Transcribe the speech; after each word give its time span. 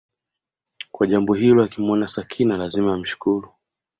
kwa 0.91 1.07
jambo 1.07 1.33
hilo 1.33 1.63
akimwona 1.63 2.07
Sakina 2.07 2.57
lazima 2.57 2.93
amshukuru 2.93 3.49